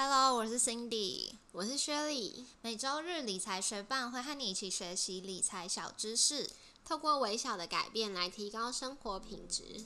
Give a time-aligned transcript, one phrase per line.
[0.00, 2.46] Hello，我是 Cindy，我是薛丽。
[2.62, 6.48] 每周日理财学伴会和你一起学习理财小知识，
[6.84, 9.84] 透过微小的改变来提高生活品质。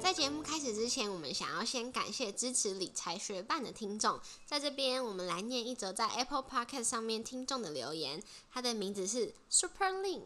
[0.00, 4.18] 在节目开始之前，我们想要先感谢支持理财学伴的听众。
[4.44, 8.20] 在这边，我们来念一则在 Apple Podcast 上面听众的留言，
[8.52, 10.22] 他的名字是 Super Lin。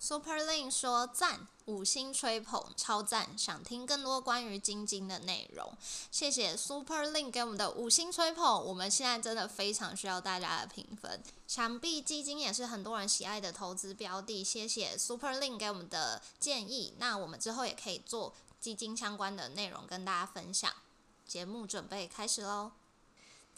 [0.00, 3.36] Super Lin 说赞，五星吹捧，超赞！
[3.36, 5.70] 想听更多关于基金的内容，
[6.10, 8.64] 谢谢 Super Link 给我们的五星吹捧。
[8.64, 11.22] 我们现在真的非常需要大家的评分。
[11.46, 16.94] 想必基金也是很多人喜爱的投资标的，谢谢 Super Link 给我们的建议。
[16.96, 18.34] 那我们之后也可以做。
[18.60, 20.72] 基金相关的内容跟大家分享，
[21.24, 22.72] 节目准备开始喽。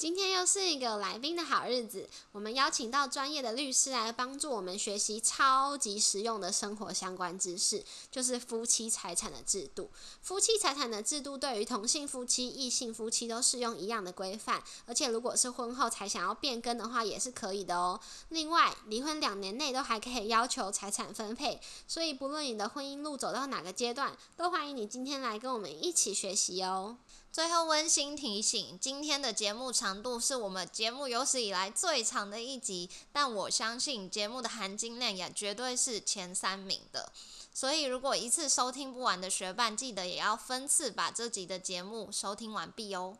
[0.01, 9.91] 今天又是一个来宾的好日子，我们邀请到专业的律师来帮助我们学习超级实用的生活相关知识，就是夫妻财产的制度。
[10.23, 18.01] 夫妻财产的制度对于同性夫妻、异性夫妻都适用一样的规范，而且如果是婚后才想要变更的话，也是可以的哦。
[18.31, 26.97] 另外，离婚两年内都还可以要求财产分配，所以不论你的婚姻路走到哪个阶段，都欢迎你今天来跟我们一起学习哦。
[27.33, 37.13] 最后温馨提醒，今天的节目长度是我们节目有史以来最长的一集，但我相信节目的含金量也绝对是前三名的。
[37.55, 43.17] 所以如果一次收听不完的学伴，记得也要分次把这集的节目收听完毕哦。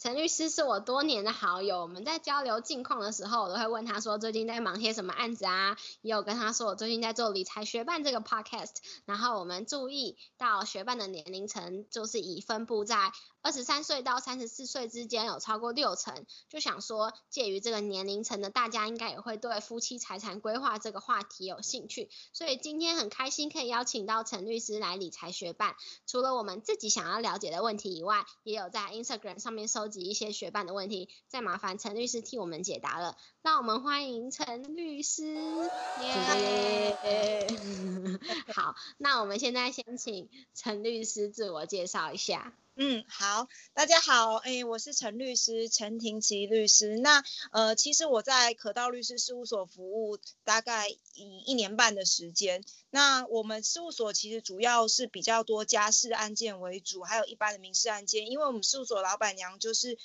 [0.00, 13.12] 陈律师是我多年的好友，我们在交流近况的时候，我都会问他说最近在忙些什么案子啊，也有跟他说我最近在做理财学办这个 podcast，然后我们注意到学办的年龄层就是已分布在。
[13.40, 25.76] 二十三岁到三十四岁之间有超过六成，就想说介于这个年龄层的大家应该也会对夫妻财产规划这个话题有兴趣，所以今天很开心可以邀请到陈律师来理财学办。
[26.06, 33.16] 除了我们自己想要了解的问题以外，也有在 Instagram 上面收集一些学办的问题，再麻烦陈律师替我们解答了。
[33.42, 35.36] 那我们欢迎陈律师。
[38.52, 42.52] 好，那我们现在先请陈律师自我介绍一下。
[42.80, 46.96] 嗯，好，大家好，哎，我是陈律师，陈庭琪律师。
[46.98, 50.98] 那呃，其实我在可道律师事务所服务大概一
[51.44, 52.62] 一年半的时间。
[52.90, 58.28] 那我们事务所其实主要是比较多家事案件为主，还有一般的民事案件。
[58.28, 59.98] 因为我们事务所老板娘就是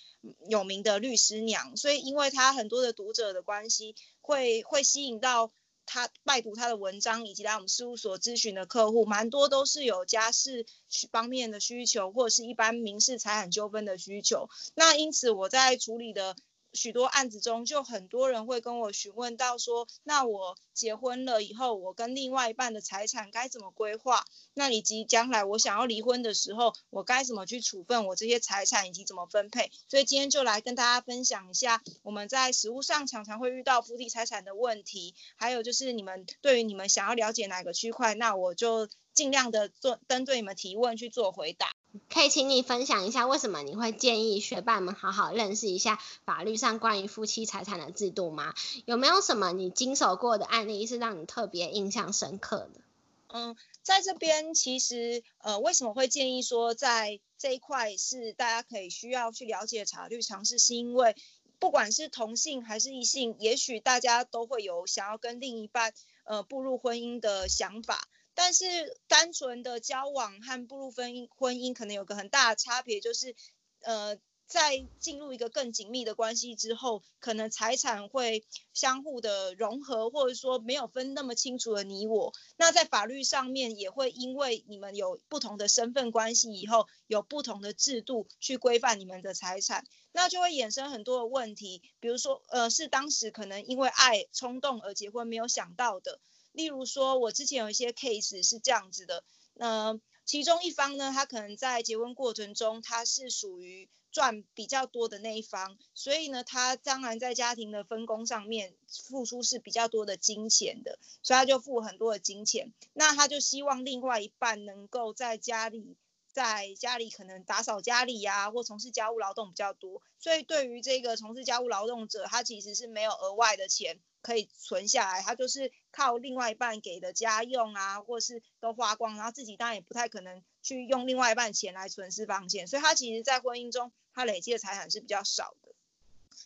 [0.50, 5.52] 有名的律师娘，所以因为她很多的读者的关系，会会吸引到。
[5.86, 10.66] 他拜读他的文章，以及来我们事务所咨询的客户，蛮多都是有家事
[11.12, 14.50] 方面的需求，或者是一般民事财产纠纷的需求。
[14.76, 16.36] 那因此我在处理的。
[16.74, 24.26] 许多案子中，就很多人会跟我询问到说，那我结婚了以后，我跟另外一半的财产该怎么规划？
[24.54, 29.72] 那以及将来我想要离婚的时候，我该怎么去处分我这些财产，以及怎么分配？
[29.88, 41.72] 所以今天就来跟大家分享一下，我们在实务上常常会遇到夫妻财产的问题，还有就是你们对于你们想要了解哪个区块，那我就尽量的做针对你们提问去做回答。
[42.10, 48.56] 可以请你分享一下，为什么你会建议学霸们好好认识一下法律上关于夫妻财产的制度吗？
[48.86, 52.82] 有没有什么你经手过的案例是让你特别印象深刻的？
[53.28, 61.16] 嗯，在这边其实呃，为什么会建议说在这一块是大家可以需要去了解法律常识，是因为
[61.60, 65.94] 不管是同性还是异性，也许大家都会有想要跟另一半
[66.26, 68.08] 呃步入婚姻的想法。
[68.36, 68.66] 但是
[69.08, 73.36] 单纯的交往和步入婚姻，婚姻可能有个很大的差别，就是，
[73.82, 78.44] 呃，在进入一个更紧密的关系之后，可能财产会
[78.74, 82.34] 相互的融合，或者说没有分那么清楚的你我。
[82.58, 96.20] 那在法律上面也会因为你们有不同的身份关系以后，有不同的制度去规范你们的财产，那就会衍生很多的问题，比如说，呃，是当时可能因为爱冲动而结婚没有想到的。
[96.54, 99.24] 例如说，我之前有一些 case 是这样子的，
[99.56, 115.98] 那其中一方呢，他可能在结婚过程中，他是属于赚比较多的那一方，所以呢，他当然在家庭的分工上面付出是比较多的金钱的，所以他就付很多的金钱，那他就希望另外一半能够在家里，
[116.32, 124.00] 在家里可能打扫家里呀，或从事家务劳动比较多，所以对于这个从事家务劳动者，他其实是没有额外的钱。
[124.24, 135.70] 可以存下来，他就是靠另外一半给的家用啊，或是都花光，然后自己当然也不太可能去用另外一半钱来存私房钱，所以他其实，在婚姻中，他累积的财产是比较少的。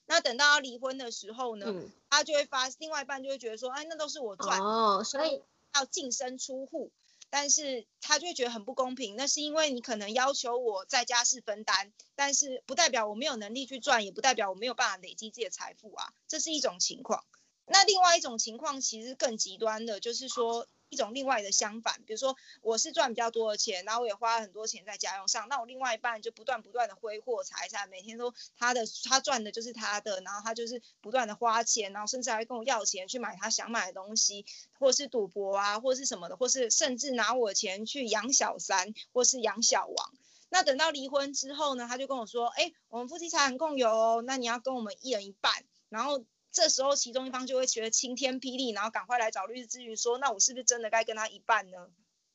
[0.05, 1.65] 那等到他离婚的时候呢，
[2.09, 5.41] 他就会发，另外一半就会觉得说，哎，那都是我赚，哦，所以
[5.75, 6.91] 要净身出户。
[7.29, 9.17] 但是他就会觉得很不公平。
[9.17, 17.25] 那是因为你可能要求我在家是分担，但是不代表我没有能力去赚，也不代表我没有办法累积自己的财富啊，这是一种情况。
[17.67, 20.67] 那另外一种情况其实更极端的，就是说。
[20.89, 34.45] 一种另外的相反，比如说我是赚比较多的钱，然后我也花了很多钱在家用上，那我另外一半就不断不断的挥霍财产，每天都他的他赚的就是他的，然后他就是不断的花钱，然后甚至还跟我要钱去买他想买的东西，
[34.79, 40.13] 或是赌博啊，或是什么的，或是甚至拿我钱去养小三或是养小王。
[40.47, 46.23] 那等到离婚之后呢，他就跟我说，哎，我们夫妻财产共有哦，那你要跟我们一人一半，然后。
[46.57, 51.77] 这时候，其中一方就会觉得晴天霹雳，然后赶快来找律师咨询，说：“那我是不是真的该跟他一半呢？”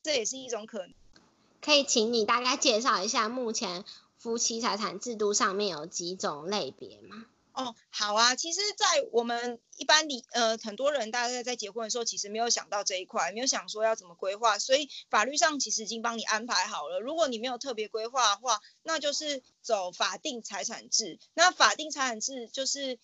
[0.01, 0.93] 这也是一种可能。
[1.61, 3.83] 可以请你大概介绍一下目前
[4.17, 7.25] 夫妻财产制度上面有几种类别吗？
[7.51, 8.33] 哦，好啊。
[8.33, 17.01] 其实，在我们一般里，呃，很多人大概在结婚的时候，其实没有想到这一块，没有想说要怎么规划，所以法律上其实已经帮你安排好了。
[17.01, 21.19] 如果你没有特别规划的话，那就是走法定财产制。
[21.33, 22.97] 那法定财产制就是。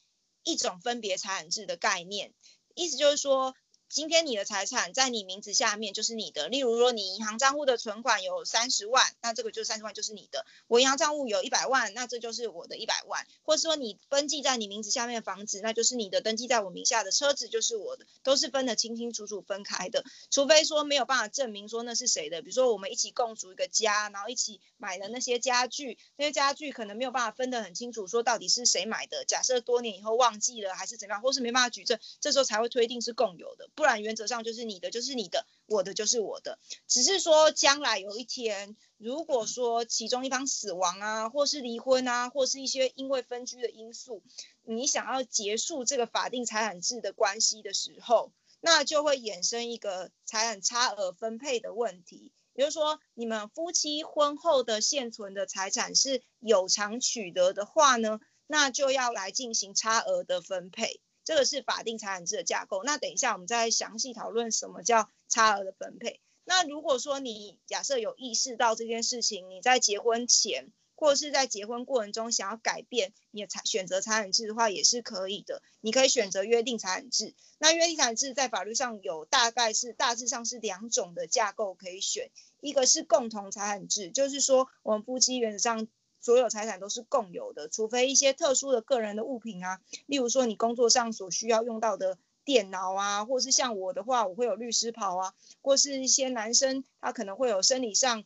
[0.43, 2.33] 一种分别财产制的概念，
[2.75, 3.55] 意思就是说。
[3.89, 6.47] 今天你的财产在你名字下面就是你的。
[6.47, 10.45] 例如说，你银行账户的存款有三十万，那这个就三十万就是你的。
[10.67, 13.25] 我银行账户有一百万，那这就是我的一百万。
[13.41, 20.03] 或者说，你登记在你名字下面的房子，那就是你的；登记在我名下的车子就是我的，都是分得清清楚楚分开的。
[20.29, 29.25] 除非说没有办法证明说那是谁的，比如说我们一起共组一个家，然后一起买的那些家具，那些家具可能没有办法分得很清楚，说到底是谁买的。
[29.25, 33.67] 假设多年以后忘记了还是怎样，或是没办法举证，这时候才会推定是共有的。
[33.79, 36.59] 不然原则上就是你的就是你的，我的就是我的。
[36.85, 44.21] 只是说将来有一天，如果说其中一方死亡啊，或是离婚啊，或是一些因为分居的因素，
[44.63, 52.33] 你想要结束这个法定财产制的关系的时候，那就会衍生一个财产差额分配的问题。
[52.55, 60.99] 也就是说，你们夫妻婚后的现存的财产是有偿取得的话呢，那就要来进行差额的分配。
[61.29, 62.81] 这个是法定财产制的架构。
[62.83, 66.19] 那等一下我们再详细讨论什么叫差额的分配。
[66.43, 75.61] 那如果说你假设有意识到这件事情，你在结婚前或是在结婚过程中想要改变你的财选择财产制的话，也是可以的。
[75.81, 77.35] 你可以选择约定财产制。
[77.59, 85.87] 那约定财产制在法律上有大概是大致上是两种的架构可以选，一个是共同财产制，就是说我们夫妻原则上。
[86.21, 98.23] 所有财产都是共有的，除非一些特殊的个人的物品啊，例如说你工作上所需要用到的电脑啊，或是像我的话，我会有律师袍啊，或是一些男生他可能会有生理上，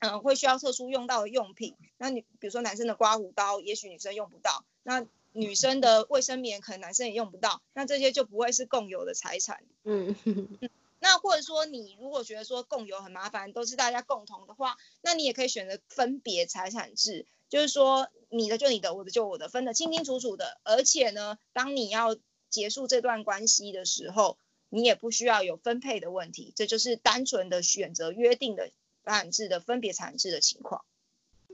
[0.00, 1.74] 嗯，会需要特殊用到的用品。
[1.98, 7.62] 那你比如说男生的刮胡刀，也许女生用不到；那女生的卫生棉，可能男生也用不到。
[7.74, 9.62] 那这些就不会是共有的财产。
[9.84, 10.16] 嗯。
[11.00, 20.58] 那或者说，你如果觉得说共有很麻烦，都是大家共同的话，那你也可以选择分别财产制，就是说你的就你的，我的就我的，分得清清楚楚的。
[20.64, 22.16] 而且呢，当你要
[22.50, 24.38] 结束这段关系的时候，
[24.70, 28.72] 你也不需要有分配的问题，这就是单纯的选择约定的
[29.04, 30.84] 财产制的分别财产制的情况。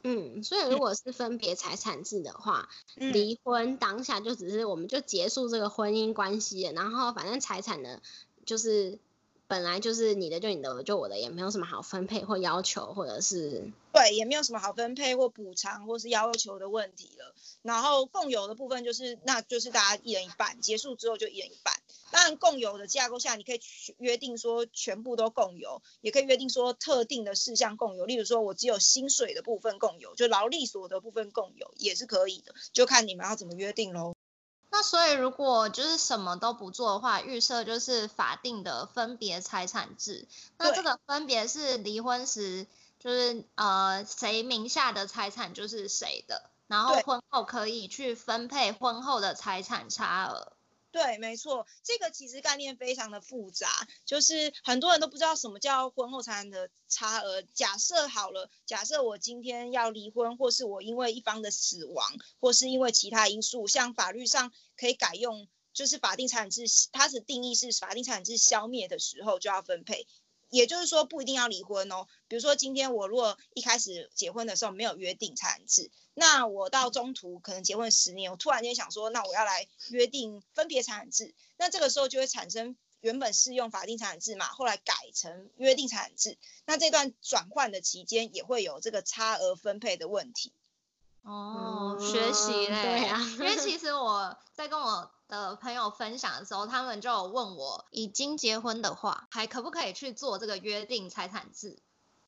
[0.03, 8.01] 嗯，所以如果是分别财产制的话，离婚当下就只是我们就结束这个婚姻关系，然后反正财产呢
[8.47, 8.99] 就是。
[9.55, 17.33] 本来就是你的就你的，就我的，也没有什么好分配或要求，或者是对，也没有什么好分配或补偿或是要求的问题了。
[17.63, 21.73] 然后共有的部分就是，那就是大家一人一半，结束之后就一人一半。
[22.11, 23.61] 当然，共有的架构下，你可以
[23.99, 28.07] 约定说全部都共有，也可以约定说特定的事项共有。
[28.07, 34.17] 例如说，我只有薪水的部分共有，就劳力所得部分共有，也是可以的，就看你们要怎么约定喽。
[34.77, 40.27] 那所以，如果就是什么都不做的话，预设就是法定的分别财产制。
[40.59, 42.67] 那这个分别是离婚时，
[42.99, 50.54] 就是呃谁名下的财产就是谁的，然后婚后可以去分配婚后的财产差额。
[50.95, 53.67] 对，没错，这个其实概念非常的复杂，
[54.05, 57.43] 就是很多人都不知道什么叫婚后财产的差额。
[57.43, 62.07] 假设好了，假设我今天要离婚，或是我因为一方的死亡，
[62.39, 70.07] 或是因为其他因素，像法律上可以改用，就是法定财产制，它的定义是法定财产制消灭的时候就要分配。
[70.51, 72.07] 也就是说，不一定要离婚哦。
[72.29, 90.53] 比如说，今天我如果一开始结婚的时候没有约定财产制，那我到中途可能结婚十年，我突然间想说，那我要来约定分别财产制，那这个时候就会产生原本适用法定财产制嘛，后来改成约定财产制，那这段转换的期间也会有这个差额分配的问题。
[91.25, 101.79] 哦，嗯学习嘞，对啊因为其实我 在跟我的朋友分享的时候，他们就有问我，已经结婚的话，还可不可以去做这个约定财产制？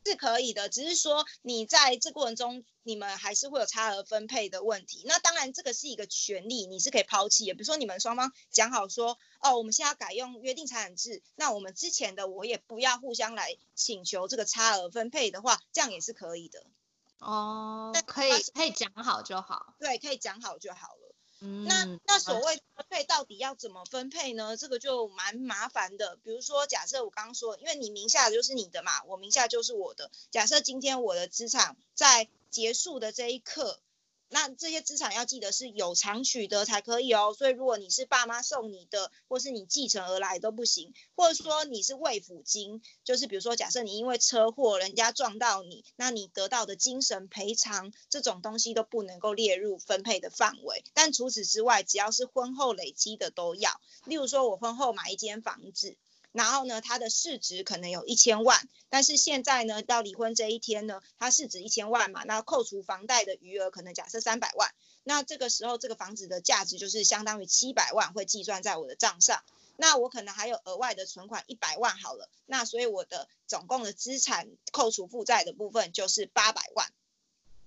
[0.07, 5.03] 是可以的，只是说你在这过程中，你们还是会有差额分配的问题。
[5.05, 7.55] 那当然，这个是一个权利，你是可以抛弃的。
[7.55, 16.65] 比如说，你们双方讲好说，哦，我们现在要改用约定财产制，那我们之前的我也不要互相来请求这个差额分配的话，这样也是可以的。
[17.21, 19.75] 哦那，可以可以讲好就好。
[19.79, 21.15] 对，可以讲好就好了。
[21.41, 24.57] 嗯，那那所谓分配到底要怎么分配呢？
[24.57, 26.17] 这个就蛮麻烦的。
[26.17, 30.11] 比如说，假设我刚刚说，因为你名下的就是你的嘛，我名下就是我的。
[30.31, 33.81] 假设今天我的资产在结束的这一刻，
[34.29, 37.35] 那这些资产要记得是有偿取得才可以哦。
[37.37, 50.85] 所以如果你是爸妈送你的，或是你继承而来都不行，或者说你是未抚金，就是比如说假设你因为车祸人家撞到你，那你得到的精神赔偿这种东西都不能够列入分配的范围。
[50.95, 53.81] 但除此之外，只要是婚后累积的都要。
[54.05, 55.97] 例如说，我婚后买一间房子。
[56.37, 64.71] 然后呢，它的市值可能有一千万，但是现在呢，到离婚这一天呢，它市值一千万嘛，那扣除房贷的余额可能假设三百万，
[65.03, 69.43] 那这个时候这个房子的价值就是相当于七百万会计算在我的账上，
[69.79, 76.93] 那我可能还有额外的存款一百万好了，那所以我的总共的资产扣除负债的部分就是八百万。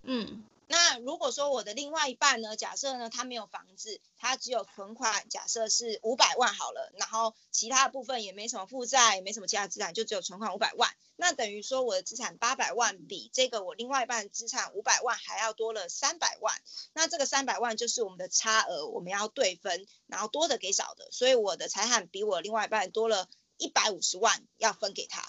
[0.04, 16.54] 嗯那如果说我的另外一半呢，假设呢他没有房子，他只有存款，假设是五百万好了，然后其他部分也没什么负债，也没什么其他资产，就只有存款五百万，那等于说我的资产八百万比这个我另外一半资产五百万还要多了三百万，
[16.94, 25.28] 那这个三百万就是我们的差额，我们要对分，然后多的给少的，所以我的财产比我另外一半多了一百五十万要分给他。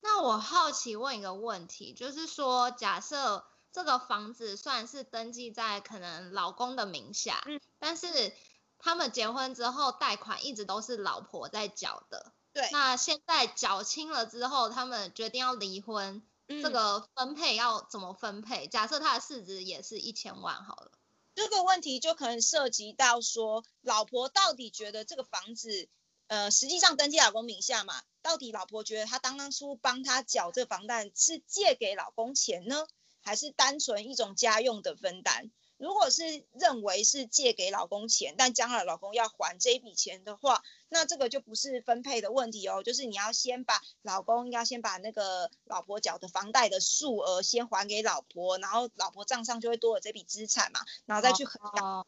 [0.00, 3.44] 那我好奇问一个问题，就是说，假设
[3.78, 8.34] 这个房子虽然是登记在可能老公的名下，嗯但是
[8.76, 12.32] 他们结婚之后贷款一直都是老婆在缴的。
[12.52, 18.66] 对，那现在缴清了之后，他们决定要离婚，这嗯个分配要怎么分配？
[18.66, 20.90] 假设他的市值也是一千万好了。
[21.36, 25.88] 这个问题就可能涉及到说，老婆到底觉得这个房子，
[26.26, 32.88] 呃，实际上登记老公名下嘛，到底老婆觉得她当初帮他缴这房贷是借给老公钱呢，
[33.28, 35.50] 还是单纯一种家用的分担？
[35.76, 36.22] 如果是
[36.54, 52.06] 认为是借给老公钱，但将来老公要还这一笔钱的话，那这个就不是分配的问题哦，就是你要先把老公要先把那个老婆缴的房贷的数额先还给老婆，然后老婆账上就会多了这笔资产嘛，然后再去衡量哦，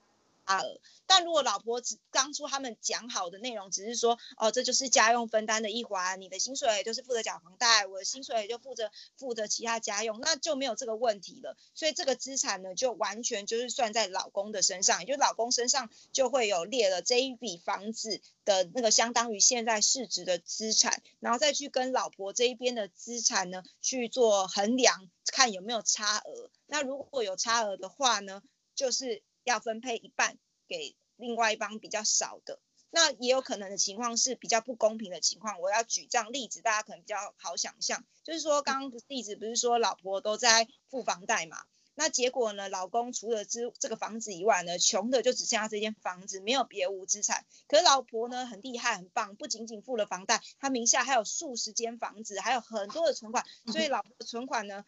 [0.59, 0.80] 额。
[1.07, 11.57] 但如果老婆只当初他们讲好的内容只是说，哦，这就是家用分担的一环，你的薪水就是负责缴房贷，我的薪水也就负责负责其他家用，那就没有这个问题了。
[11.75, 26.50] 所以这个资产呢，就完全就是算在老公的身上，也就老公身上就会有列了这一笔房子的那个相当于现在市值的资产，然后再去跟老婆这一边的资产呢去做衡量，看有没有差额。
[26.66, 28.42] 那如果有差额的话呢，
[28.76, 32.61] 就是要分配一半给另外一方比较少的。
[32.92, 38.04] 那也有可能的情况是比较不公平的情况，我要举这样例子，大家可能比较好想象。
[38.25, 41.59] 就是说，刚刚不是例子不是说老婆都在付房贷嘛？
[41.94, 47.44] 那结果呢，老公除了这这个房子以外呢，穷的就只剩下这间房子，没有别无资产。
[47.68, 54.85] 可是老婆呢，很厉害很棒，不仅仅付了房贷，她名下还有数十间房子，还有很多的存款，所以老婆的存款呢，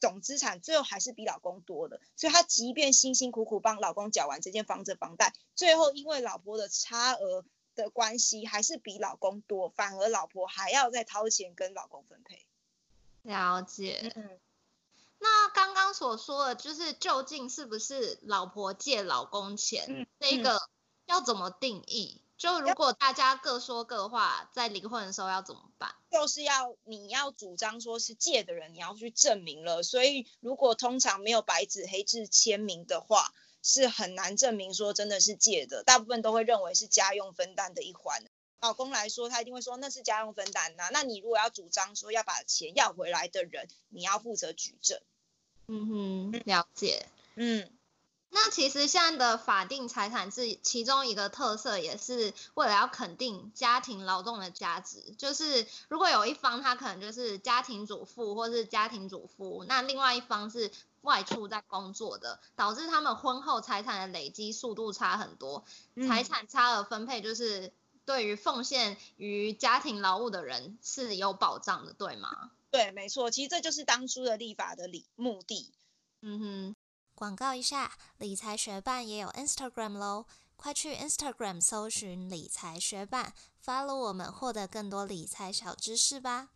[0.00, 12.46] 总资产最后还是比老公多的，所以她即便辛辛苦苦帮老公缴完这间房子的房贷，最后因为老婆的差额的关系，还是比老公多，反而老婆还要再掏钱跟老公分配。
[13.22, 14.12] 了解。
[14.16, 14.40] 嗯，
[15.18, 20.60] 那刚刚所说的，就是究竟是不是老婆借老公钱，嗯这个
[21.04, 22.22] 要怎么定义？
[22.40, 25.94] 就如果大家各说各话，在离婚的时候要怎么办？
[26.10, 29.82] 就是要你要主张说是借的人，你要去证明了。
[29.82, 35.82] 所以如果通常没有白纸黑字签名的话，是很难证明说真的是借的。
[35.84, 38.24] 大部分都会认为是家用分担的一环。
[38.62, 44.98] 老公来说，他一定会说那是家用分担呐、那你如果要主张说要把钱要回来的人，你要负责举证。
[45.66, 47.06] 嗯哼，了解。
[47.34, 47.70] 嗯，
[48.32, 60.70] 那其实现在的法定财产制，其中一个特色也是为了要肯定家庭劳动的价值，就是如果有一方他可能就是家庭主妇或是家庭主夫，那另外一方是
[61.00, 65.64] 外出在工作的，导致他们婚后财产的累积速度差很多，
[66.08, 67.72] 财嗯产差额分配就是
[68.04, 72.52] 对于奉献于家庭劳务的人是有保障的，对吗？
[72.70, 75.72] 对，没错，其实这就是当初的立法的理目的。
[76.22, 76.76] 嗯哼，
[77.20, 80.24] 广告一下，理财学伴也有 Instagram 喽，
[80.56, 86.48] 快去 Instagram 搜寻理财学伴，follow 我们，获得更多理财小知识吧。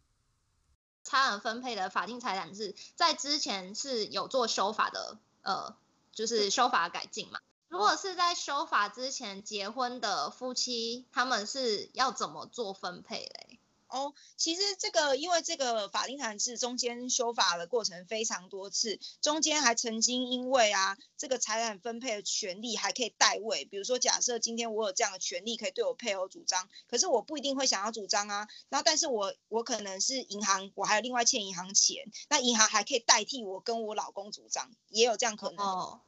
[1.02, 5.76] 差额分配的法定财产制在之前是有做修法的，呃，
[6.12, 7.40] 就是修法改进嘛。
[7.68, 13.53] 如果是在修法之前结婚的夫妻，他们是要怎么做分配嘞？
[13.94, 35.64] 哦，其实这个因为这个法定财产制中间修法的过程非常多次，中间还曾经因为啊这个财产分配的权利还可以代位，比如说假设今天我有这样的权利可以对我配偶主张，可是我不一定会想要主张啊，然后但是我我可能是银行，我还有另外欠银行钱，那银行还可以代替我跟我老公主张，也有这样可能。
[35.64, 36.00] 哦，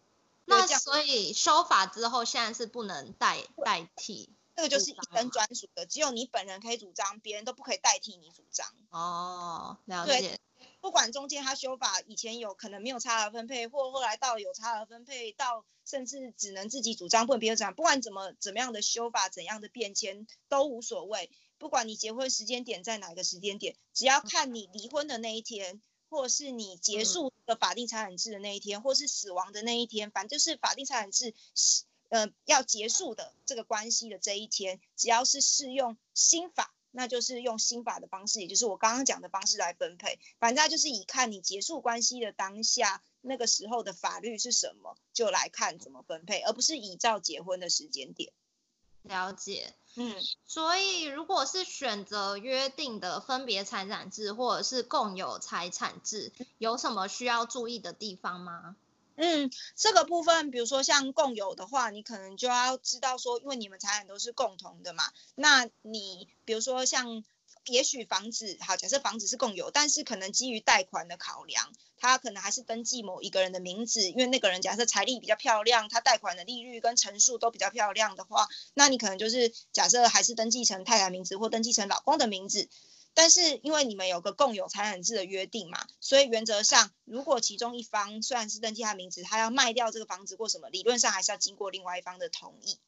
[0.45, 4.31] 那所以修法之后现在是不能代代替。
[4.57, 8.67] 这个就是一人专属的，只有你本人可以主张，别人都不可以代替你主张。
[8.91, 10.41] 哦，了解。
[10.81, 17.75] 不管中间他修法以前有可能没有差额分配，或后来到有差额分配，到甚至只能自己主张，不能别人主张。
[17.75, 21.31] 不管怎么怎么样的修法，怎样的变迁都无所谓。
[21.59, 31.35] 不管你结婚时间点在哪个时间点，只要看你离婚的那一天，或是你结束的法定财产制的那一天，或是死亡的那一天，反正就是法定财产制。
[32.09, 40.19] 呃，要结束的这个关系的这一天，只要是适用新法，那就是用新法的方式，也就是我刚刚讲的方式来分配。
[40.39, 48.33] 反正就是以看你结束关系的当下那个时候的法律是什么，就来看怎么分配，而不是依照结婚的时间点。
[49.03, 58.75] 了解，嗯，所以如果是选择约定的分别财产制或者是共有财产制，有什么需要注意的地方吗？
[59.16, 65.04] 嗯，这个部分，比如说像共有的话，你可能就要知道说，因为你们财产都是共同的嘛，
[65.35, 67.25] 那你比如说像，
[67.66, 82.68] 也许房子，好，假设房子是共有，但是可能基于贷款的考量，他可能还是登记某一个人的名字，因为那个人假设财力比较漂亮，他贷款的利率跟成数都比较漂亮的话，那你可能就是假设还是登记成太太名字或登记成老公的名字。
[83.18, 92.79] 但是因为你们有个共有财产制的约定嘛，所以原则上，如果其中一方虽然是登记他名字，他要卖掉这个房子或什么，理论上还是要经过另外一方的同意，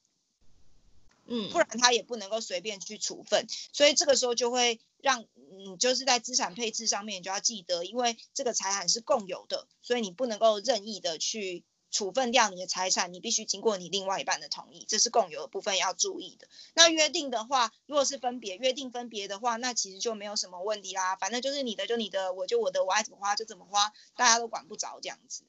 [1.24, 3.46] 嗯，不然他也不能够随便去处分。
[3.72, 5.24] 所以这个时候就会让，
[5.56, 11.64] 你，就是在资产配置上面就要记得，因为这个财产是共有的，所以你不能够任意的去。
[11.90, 16.46] 处分掉你的财产，你必须经过你另外一半的同意，这是共有的部分要注意的。
[16.74, 21.16] 那约定的话，如果是分别约定分别的话，那其实就没有什么问题啦。
[21.16, 25.44] 反正就是你的就你的，我就我的，我爱怎么花就怎么花，大家都管不着这样子。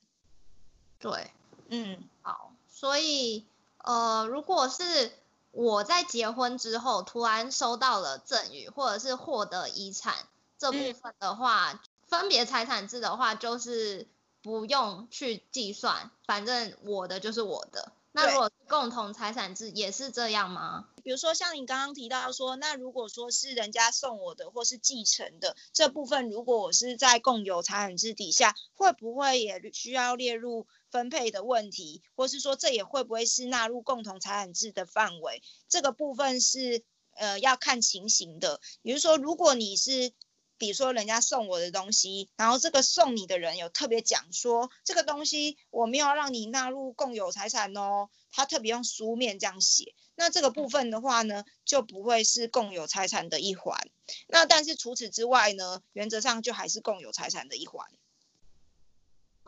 [0.97, 1.30] 对，
[1.67, 2.54] 嗯，好。
[2.69, 3.45] 所以，
[3.80, 5.12] 呃，如果是
[5.52, 10.15] 我在结婚之后突然收到了赠与，或者是获得遗产
[10.58, 14.08] 这部分的话，分别财产制的话就是。
[14.49, 17.93] 不用去计算，反正我的就是我的。
[18.12, 20.88] 那如果共同财产制也是这样吗？
[21.03, 32.01] 比如说像你刚刚提到说，那如果说是人家送我的或是继承的这部分，如果我是在共有财产制底下，会不会也需要列入分配的问题？
[32.15, 35.43] 或是说这也会不会是纳入共同财产制的范围？
[35.69, 36.83] 这个部分是
[37.15, 38.59] 呃要看情形的。
[38.81, 40.12] 比如说，如果你是
[40.59, 53.79] 比如说，人家送我的东西，然后这个送你的人有特别讲说，这个东西我没有让你纳入共有财产哦，他特别用书面这样写，那这个部分的话呢，就不会是共有财产的一环。
[54.27, 57.87] 那但是除此之外呢，原则上就还是共有财产的一环。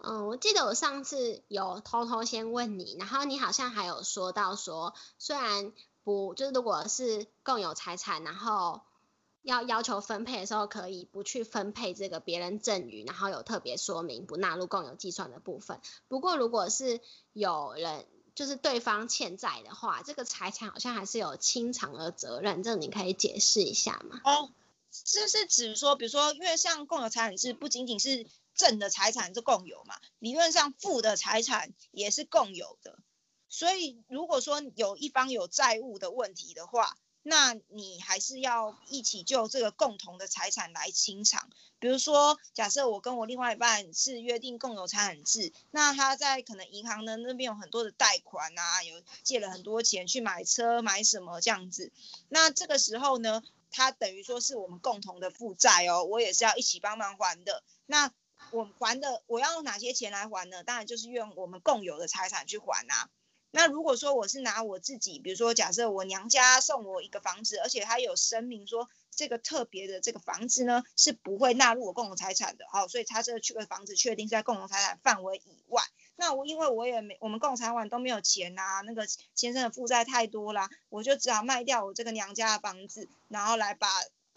[0.01, 5.73] 嗯，我记得我上次有偷偷先问你，然后你好像还有说到说，虽然
[6.05, 8.81] 不就是如果是共有财产，然后。
[9.43, 15.79] 要要求分配的时候，可以不去分配这个别人赠与，然后有特别说明不纳入共有计算的部分。
[16.07, 17.01] 不过，如果是
[17.33, 24.21] 有人就是对方欠债的话，这个财产好像还是有清偿的责任，这你可以解释一下吗？
[24.23, 24.51] 哦，
[25.05, 32.99] 这是指说，比如说，因为像共有财产是不仅仅是正的财产是共有嘛，理论上负的财产也是共有的。
[33.49, 41.49] 所以，如果说有一方有债务的问题的话，那你还是要一起就这个共同的财产来清偿。
[41.79, 51.91] 比如说，假设我跟我另外一半是约定共有财产制，那他在可能银行的那边有很多的贷款啊，有借了很多钱去买车买什么这样子。
[52.29, 57.63] 那这个时候呢，他等于说是我们共同的负债哦，我也是要一起帮忙还的。
[57.85, 58.11] 那
[58.51, 60.63] 我还的我要用哪些钱来还呢？
[60.63, 63.09] 当然就是用我们共有的财产去还啊。
[63.51, 75.83] 那如果说我是拿我自己，比如说假设我娘家送我一个房子，而且他有声明说这个特别的这个房子呢是不会纳入我共同财产的，好，所以他这个这个房子确定是在共同财产范围以外。
[76.15, 83.87] 那我因为我也没我们共产完都没有钱呐，那个先生的负债太多啦，我就只好卖掉我这个娘家的房子，然后来把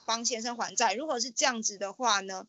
[0.06, 0.94] 帮先生还债。
[0.94, 2.46] 如果是这样子的话呢，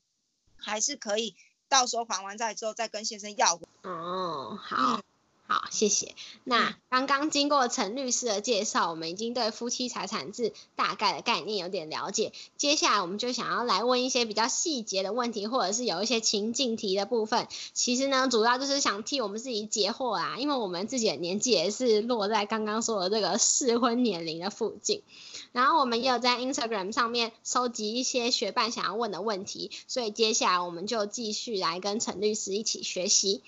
[0.57, 1.35] 还是可以
[1.69, 3.59] 到时候还完债之后再跟先生要。
[3.83, 5.01] 哦，好。
[5.47, 6.15] 好，谢谢。
[6.43, 12.33] 那刚刚经过陈律师的介绍，我们已经对夫妻财产制大概的概念有点了解。
[12.57, 17.47] 接下来我们就想要来问一些比较细节的问题，或者是有一些情境题的部分。
[17.73, 25.03] 其实呢，主要就是想替我们自己解惑啊，因为我们自己的年纪也是落在刚刚说的这个适婚年龄的附近。
[25.51, 33.43] 然后我们也有在 Instagram 上面收集一些学伴想要问的问题，所以接下来我们就继续来跟陈律师一起学习。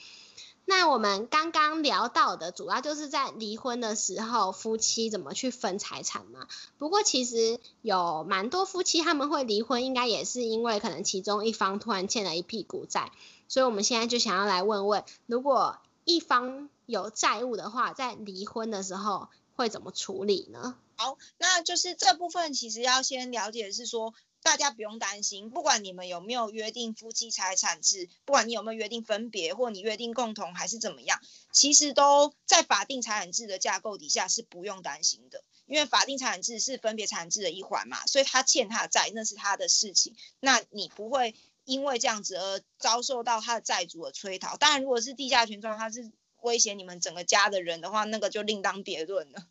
[0.70, 6.46] 那我们刚刚聊到的，主要就是在离婚的时候，夫妻怎么去分财产嘛。
[6.78, 13.14] 不过其实有蛮多夫妻他们会离婚，应该也是因为可能其中一方突然欠了一屁股债。
[13.48, 20.76] 所以我们现在就想要来问问，如果一方有债务的话，在离婚的时候会怎么处理呢？
[20.98, 24.14] 好，那就是这部分其实要先了解是说。
[24.48, 31.20] 大家不用担心，不管你们有没有约定夫妻财产制，不管你有没有约定分别，或你约定共同还是怎么样，
[31.52, 35.44] 其实都在法定财产制的架构底下是不用担心的。
[35.66, 44.56] 因为法定财产制是分别财产制的一环嘛，所以他欠他的债那是他的事情，那你不会因为这样子而遭受到他的债主的催讨。
[44.56, 46.10] 当然，如果是地下权状，他是
[46.42, 49.46] 威胁你们整个家的人的话，那个就另当别论了。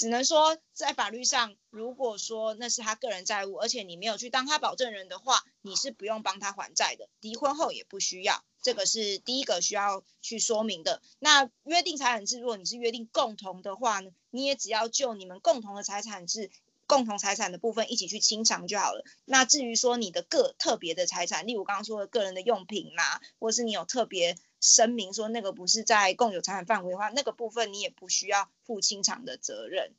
[0.00, 7.10] 只能说，在法律上，如果说那是他个人债务，而且你没有去当他保证人的话，你是不用帮他还债的。
[7.20, 11.02] 离婚后也不需要，这个是第一个需要去说明的。
[11.18, 16.50] 那约定财产制，如果你是约定共同的话呢，你也只要就你们共同的财产制、
[16.86, 19.04] 共同财产的部分一起去清偿就好了。
[19.26, 24.38] 那至于说你的个特别的财产，例如刚刚说的个人的用品啦，或是你有特别。
[24.60, 29.92] 声明说那个不是在共有财产范围的话，那个部分你也不需要负清偿的责任。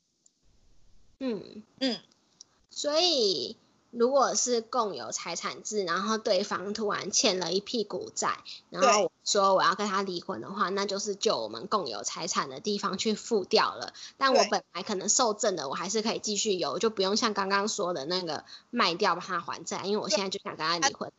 [1.18, 2.00] 嗯嗯，
[2.70, 3.56] 所以
[3.90, 8.38] 如果是共有财产制，然后对方突然欠了一屁股债，
[8.70, 13.92] 然后说我要跟他离婚的话，那就是就我们共有财产的地方去付掉了。
[14.16, 21.12] 但我本来可能受赠的，我还是可以继续有，就不用像刚刚说的那个卖掉帮他还债，因为我现在就想跟他离婚。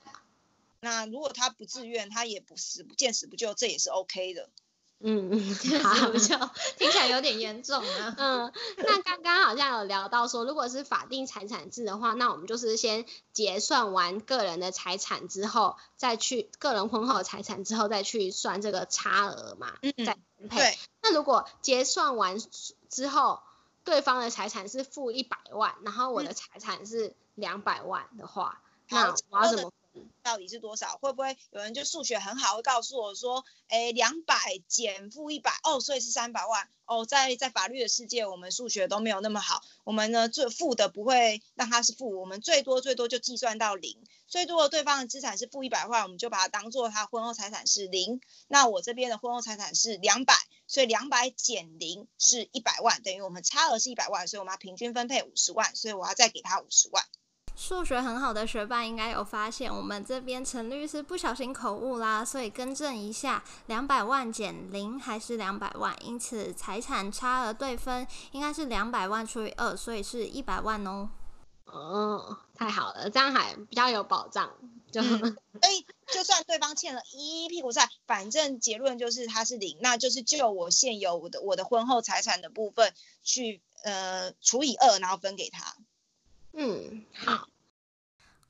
[0.84, 4.50] 那如果他不自愿，他也不死不见死不救，这也是 OK 的。
[5.06, 6.38] 嗯嗯， 好，不救
[6.78, 8.16] 听起来有点严重啊。
[8.20, 20.78] 嗯，那刚刚好像有聊到说，如果是法定财产制的话，那我们就是先结算完个人的财产之后，再去个人婚后财产之后再去算这个差额嘛，嗯再分配。
[21.02, 22.38] 那如果结算完
[22.90, 23.42] 之后，
[23.84, 29.74] 对方的财产是负一百万，然后我的财产是两百万的话，那我要怎么？
[30.22, 30.98] 到底是多少？
[31.02, 34.36] 会不会有人就数学很好，会告诉我说，哎，两百
[34.68, 36.70] 减负一百，哦，所以是三百万。
[36.86, 39.62] 哦，在在法律的世界，我们数学都没有那么好。
[39.86, 44.04] 我们呢，最负的不会让它是负，我们最多最多就计算到零。
[44.28, 48.20] 最多的对方的资产是负一百万，我们就把它当做他婚后财产是零。
[48.48, 50.36] 那我这边的婚后财产是两百，
[50.68, 57.06] 所以两百减零是一百万，等于我们差额是一百万，所以我们要平均分配五十万，所以我要再给他五十万。
[57.56, 71.10] 数学很好的学霸应该有发现，我们这边陈律师不小心口误啦，所以更正一下，两百万减零还是两百万，因此财产差额对分应该是两百万除以二，所以是一百万哦。
[71.66, 74.52] 哦，太好了，这样还比较有保障。
[74.92, 75.18] 就 所
[75.72, 85.76] 以，就算对方欠了一屁股债，反正结论就是他是零，那就是就我现有我的我的婚后财产的部分去呃除以二，然后分给他。
[86.54, 87.48] 嗯，好。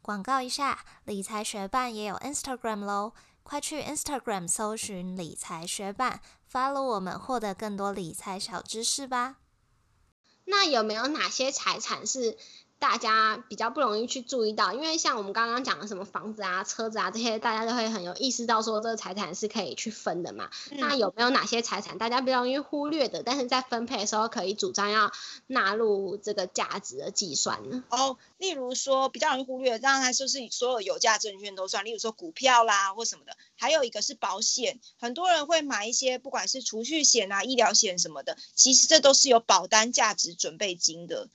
[0.02, 9.38] 广告一下，理财学办也有 Instagram 喽，快去 Instagram 搜寻理财学办，follow 我们，获得更多理财小知识吧。
[10.46, 12.38] 那有没有哪些财产是？
[12.84, 20.50] 大家比较不容易去注意到，因为像我们刚刚讲的什么房子啊、车子啊这些，大家都会很有意识到说这个财产是可以去分的嘛。
[20.72, 25.14] 那有没有哪些财产大家比较容易忽略的，但是在分配的时候可以主张要
[25.48, 27.86] 纳入这个价值的计算呢？
[27.88, 33.32] 哦，例如说比较容易忽略，当然就是所有有价证券都算，例如说股票啦或什么的。
[33.56, 41.30] 还有一个是保险，很多人会买一些不管是储蓄险啊、医疗险什么的，其实这都是有保单价值准备金的。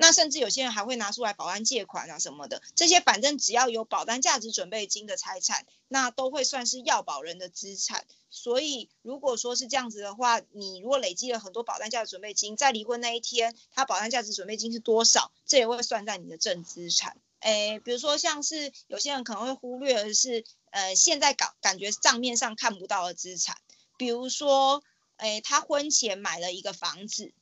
[0.00, 8.06] 那甚至有些人还会拿出来保安借款啊什么的，这些反正只要有保单价值准备金的财产，那都会算是要保人的资产。
[8.30, 17.18] 所以如果说是这样子的话，你如果累积了很多保单价值准备金，在离婚那一天，他保单价值准备金是多少，这也会算在你的正资产。
[17.40, 23.58] 诶，比如说像是有些人可能会忽略的是，呃，现在感感觉账面上看不到的资产。
[23.98, 24.82] 比如说，
[25.16, 27.32] 哎，他婚前买了一个房子，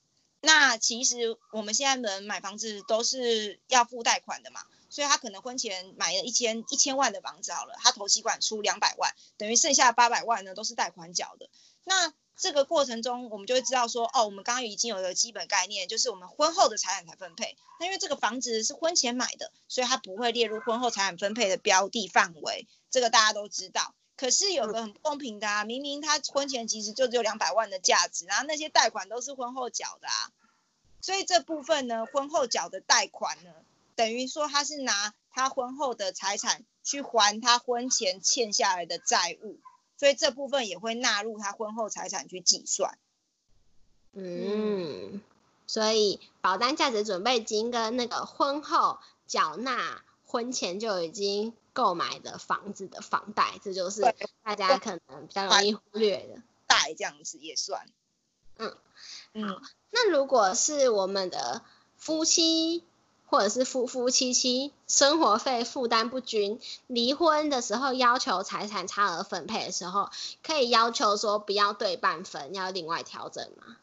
[0.41, 11.49] 那其实我们现在人买房子都是要付贷款的嘛，所以他可能婚前买了一千一千万的房子好了，他头期款出两百万，等于剩下八百万呢都是贷款缴的。
[11.85, 17.57] 那这个过程中，我们就会知道说，哦，我们刚刚已经有一个基本概念，就是我们婚后的财产才分配。
[17.81, 23.93] 那因为这个房子是婚前买的，所以它不会列入婚后财产分配的标的范围，这个大家都知道。
[24.19, 30.33] 可是有个很不公平的啊，明明他婚前其实就只有两百万的价值，然后那些贷款都是婚后缴的啊，
[31.01, 33.53] 所以这部分呢，婚后缴的贷款呢，
[33.95, 39.61] 等于说他是拿他婚后的财产去还他婚前欠下来的债务，
[39.97, 42.99] 所以这部分也会纳入他婚后财产去计算。
[44.15, 45.23] 嗯，
[45.69, 51.55] 所以保单价值准备金跟那个婚后缴纳婚前就已经。
[51.79, 54.03] 购买的房子的房贷，这就是
[54.43, 57.87] 大家可能比较容易忽略的贷，这样子也算。
[58.57, 58.77] 嗯
[59.33, 61.63] 嗯，那如果是我们的
[61.97, 62.83] 夫妻
[63.27, 70.11] 或者是夫夫妻妻生活费负担不均，离婚的时候要求财产差额分配的时候，
[70.43, 73.77] 可以要求说不要对半分，要另外调整吗？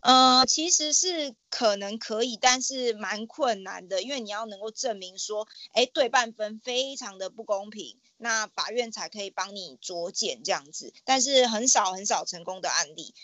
[0.00, 10.94] 呃，其实是可能可以，但是蛮困难的，因为你要能够证明说，哎，对半分非常的不公平，那法院才可以帮你酌减这样子。
[11.04, 13.14] 但是很少很少成功的案例，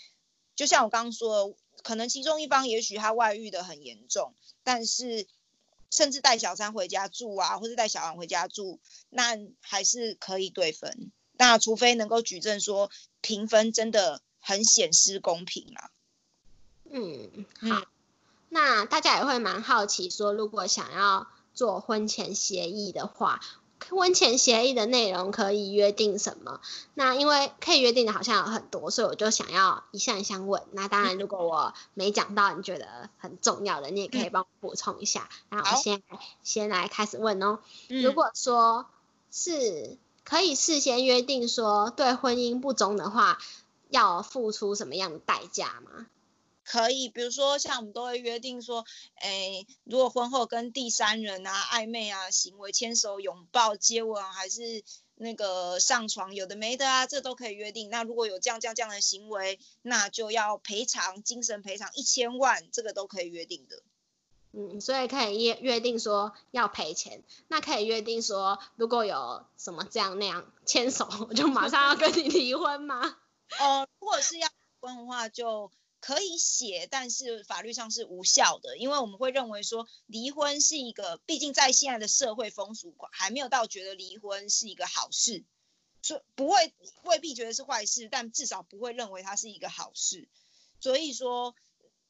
[0.55, 5.27] 就像我刚刚说，可能其中一方也许他外遇的很严重，但是
[5.89, 11.11] 甚至带小三回家住啊，或者带小王回家住，那还是可以对分。
[11.39, 15.91] 那除非能够举证说评分真的很显失公平啦。
[16.91, 17.81] 嗯，好。
[18.49, 23.41] 那大家也会蛮好奇，说如果想要做婚前协议的话，
[23.89, 26.61] 婚前协议的内容可以约定什么？
[26.93, 30.63] 那因为可以约定的好像有很多，所以我就想要一项一项问。
[30.71, 35.27] 那当然，如果我没讲到你觉得很重要的，你也可以帮我补充一下。
[35.49, 36.01] 那我先
[36.41, 37.59] 先来开始问哦。
[37.89, 38.85] 如果说
[39.29, 43.39] 是可以事先约定说对婚姻不忠的话，
[43.89, 46.07] 要付出什么样的代价吗？
[46.69, 48.83] 可以，比如说像我们都会约定说，
[49.15, 54.83] 哎，如果婚后跟第三人啊暧昧啊行为，牵手、拥抱、接吻，还是
[55.15, 57.89] 那个上床，有的没的啊，这都可以约定。
[57.89, 63.81] 那如果有这样这样这样的行为，那就要赔偿精神赔偿一千万，这个都可以约定的。
[64.51, 73.15] 嗯，所以可以约约定说要赔钱，那可以约定说如果有什么这样那样牵手，我就马上要跟你离婚吗？
[73.57, 74.49] 哦，如果是要
[74.81, 75.71] 婚的话就。
[75.99, 85.43] 可以写，但是法律上是无效的，因为我们会认为说离婚是一个，毕竟在现在的社会风俗还没有到觉得离婚是一个好事，
[86.03, 90.29] 所不会未必觉得是坏事，但至少不会认为它是一个好事。
[90.79, 91.55] 所以说，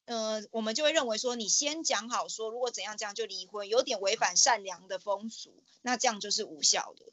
[0.04, 7.06] 呃，我们就会认为说，你先讲好说，如果怎样这样就离婚，有点违反善良的风俗，那这样就是无效的。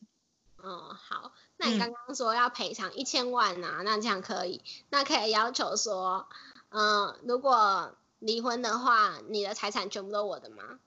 [0.56, 6.28] 嗯，好，那你刚刚说要赔偿一千万啊，那这样可以，那可以要求说。
[6.76, 10.80] 嗯，如果离婚的话，你的财产全部都我的吗？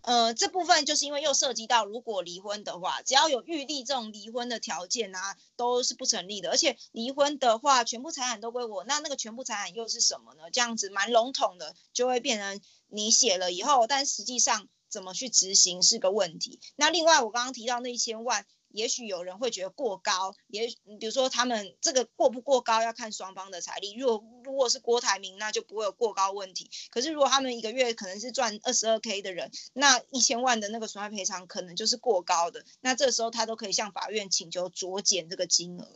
[0.00, 6.50] 呃，这部分就是因为又涉及到，如果离婚的话，只要有预立这种离婚的条件啊，都是不成立的。
[6.50, 10.50] 而且离婚的话，全部财产都归我，那那个全部财产又是什么呢？
[10.50, 16.58] 这样子蛮笼统的，就会变成你写了以后，但实际上怎么去执行是个问题。
[16.74, 18.44] 那另外，我刚刚提到那一千万。
[18.78, 20.68] 也许有人会觉得过高，也
[21.00, 23.92] 比如说他们这个过不过高要看双方的财力。
[23.96, 26.70] 如果如果是郭台铭，那就不会有过高问题。
[26.90, 32.64] 可是如果他们一个月可能是赚二十二 k 的人，那一千万的那个损害赔偿可能就是过高的。
[32.80, 35.88] 那这时候他都可以向法院请求酌减这个金额。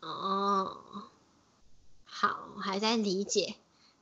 [0.00, 1.10] 哦，
[2.04, 3.56] 好，还在理解，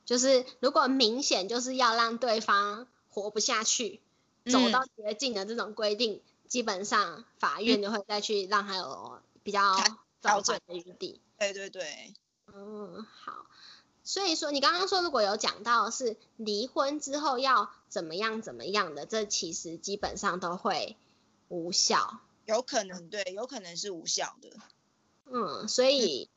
[0.05, 3.99] 就是如果明显就是要让对方活不下去，
[4.45, 6.21] 走到绝境的这种规定。
[6.51, 9.77] 基本上法院就会再去让他有比较
[10.21, 11.21] 调整的余地。
[11.39, 12.13] 对对对，
[12.53, 13.45] 嗯，好。
[14.03, 20.97] 所以说你刚刚说如果有讲到是离婚之后要怎么样怎么样的，这其实基本上都会
[21.47, 22.19] 无效。
[22.43, 24.49] 有可能对，有可能是无效的。
[25.27, 26.29] 嗯，所以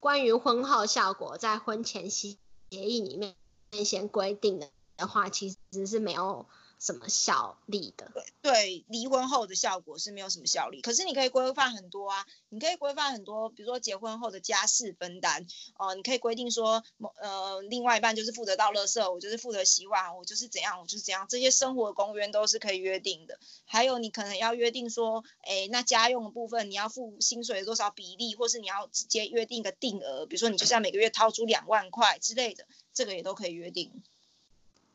[0.00, 2.36] 关于婚后效果，在婚前协
[2.72, 3.36] 协议里面
[3.84, 6.46] 先规定的的话，其实是没有
[6.80, 8.10] 什么效力的。
[8.42, 15.46] 对离婚后的效果是没有什么效力，可是你可以规范很多啊，你可以规范很多，比如说结婚后的家事分担
[15.78, 23.38] 哦、你可以规定说，某呃，另外一半就是负责倒垃圾，我就是负责洗碗，我就是怎样，我就是怎样，这些生活公约都是可以约定的。
[23.66, 34.02] 还有你可能要约定说，哎，那家用的部分你要付薪水多少比例，或是你要直接约定个定额，比如说你就像每个月掏出两万块之类的，这个也都可以约定。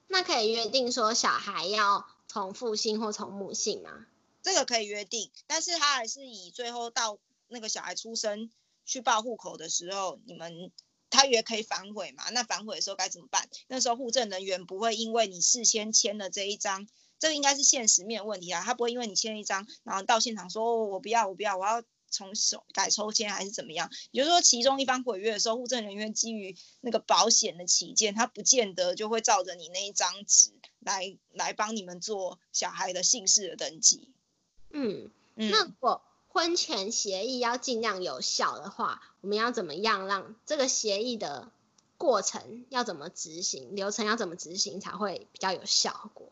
[0.08, 4.06] 那可以约定说小孩要从父姓或从母姓吗？
[4.42, 8.52] 这个可以约定，但是他还是以最后到那个小孩出生
[8.86, 10.72] 去报户口的时候，你们
[11.10, 12.30] 他也可以反悔嘛？
[12.30, 13.50] 那反悔的时候该怎么办？
[13.68, 16.88] 那时候户政人员不会因为你事先签了这一张，
[17.20, 21.84] 这个应该是现实面的问题啊，他不会因为你签一张，然后到现场说、哦我不要，我不要，我要。
[22.16, 23.92] 从手改抽签还是怎么样？
[24.12, 34.10] 也就是说，其中一方毁约的时候，户政人员基于那个保险的起见，他不见得就会照着你那一张纸来来帮你们做小孩的姓氏的登记。
[34.70, 41.52] 嗯，嗯，那如果婚前协议要尽量有效的话，我们要怎么样让这个协议的
[41.98, 46.32] 过程要怎么执行，流程要怎么执行才会比较有效果？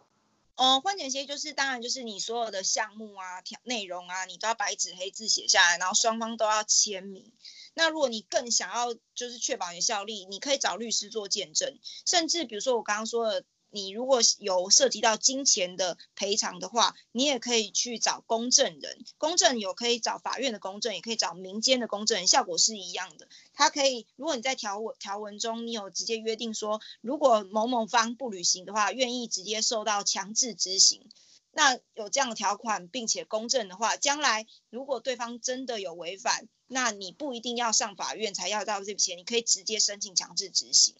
[0.55, 7.33] 哦，婚前协议就是，当然就是你所有的项目啊、条内容啊，你都要白纸黑字写下来，然后双方都要签名。
[7.73, 13.43] 那如果你更想要就是确保你效力，你可以找律师做见证，甚至比如说我刚刚说的，
[13.75, 23.27] 你如果有涉及到金钱的赔偿的话，你也可以去找公证人，公证有可以找法院的公证，也可以找民间的公证人，效果是一样的。
[23.55, 31.09] 它可以，如果你在条文条文中你有直接约定说，如果某某方不履行的话，愿意直接受到强制执行。
[31.49, 40.93] 那有这样的条款，并且公证的话，将来如果对方真的有违反，那你不一定要上法院才要到这笔钱，你可以直接申请强制执行。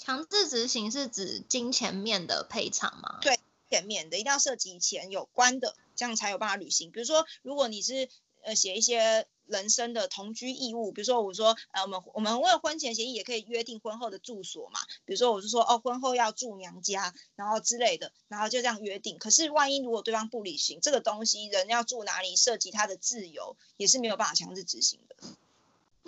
[0.00, 3.18] 强制执行是指金钱面的赔偿吗？
[3.20, 6.90] 对前面的一定要涉及钱有关的，这样才有办法履行。
[6.90, 8.08] 比如说，如果你是
[8.42, 19.18] 呃写一些人生的同居义务，比如说我说呃我们我们为了婚前协议也可以约定婚后的住所嘛，比如说我是说哦婚后要住娘家，然后之类的，然后就这样约定。
[19.18, 25.16] 可是万一如果对方不履行这个东西，人要住哪里涉及他的自由，也是没有办法强制执行的。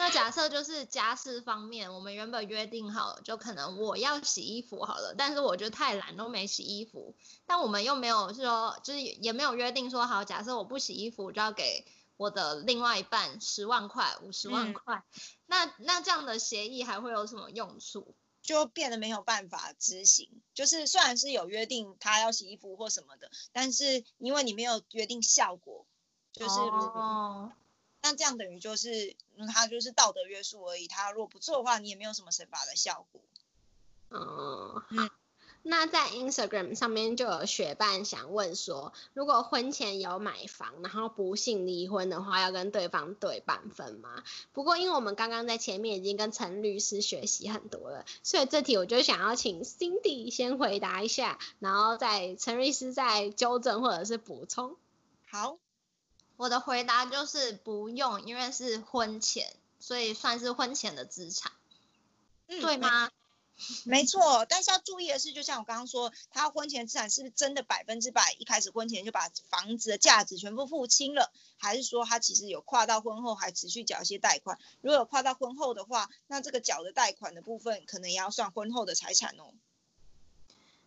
[0.02, 7.14] 那假设就是家事方面，我们原本约定好，就可能我要洗衣服好了，但是我就太懒都没洗衣服，
[7.46, 11.86] 但我们又没有说，就是也没有约定说好，假设我不洗衣服，就要给
[12.16, 15.04] 我的另外一半十万块、五十万嗯块，
[15.46, 18.16] 那那这样的协议还会有什么用处？
[18.42, 20.42] 就变得没有办法执行。
[20.52, 25.86] 就是虽然是有约定他要洗衣服或什么的，但是因为你没有约定效果，
[26.32, 27.52] 就是、哦，
[28.02, 30.88] 那这样等于就是嗯他就是道德约束而已。
[30.88, 33.20] 他如果不做的话，你也没有什么惩罚的效果。
[34.10, 35.14] 哦，嗯好。
[35.64, 44.24] 那在 Instagram 上面就有学伴想问说，如果婚前有买房，然后不幸离婚的话，要跟对方对半分吗？
[44.52, 54.74] 不过因为我们刚刚在前面已经跟陈律师学习很多了，所以这题我就想要请 Cindy 先回答一下，然后再陈律师再纠正或者是补充。
[55.30, 55.58] 好，
[56.42, 61.52] 我的回答就是不用，因为是婚前，所以算是婚前的资产，
[62.48, 63.12] 嗯对吗？
[63.84, 74.58] 没错，但是要注意的是，就像我刚刚说，他婚前资产是不是真的百分之百一开始婚前就把房子的价值全部付清了，还是说他其实有跨到婚后还持续缴一些贷款？
[74.80, 79.54] 如果有跨到婚后的话，那这个缴的贷款的部分可能也要算婚后的财产哦。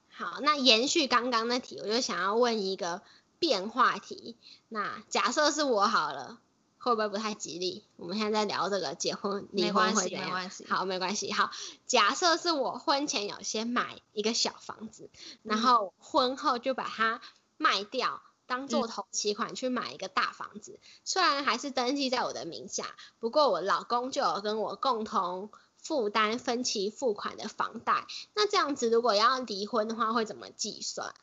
[0.10, 3.02] 好，那延续刚刚那题，我就想要问一个
[3.40, 4.36] 变化题。
[4.70, 6.40] 那假设是我好了，
[6.78, 7.84] 会不会不太吉利？
[7.96, 10.26] 我们现在在聊这个结婚、离婚会怎样？
[10.26, 10.66] 没关系。
[10.68, 11.32] 好，没关系。
[11.32, 11.52] 好，
[11.88, 15.10] 假设是我婚前有先买一个小房子，
[15.42, 17.22] 然嗯后婚后就把它
[17.58, 20.80] 卖掉，当做头期款去买一个大房子。
[21.04, 25.50] 虽然还是登记在我的名下，不过我老公就有跟我共同
[25.82, 28.06] 负担分期付款的房贷。
[28.34, 31.16] 那这样子，如果要离婚的话，会怎么计算？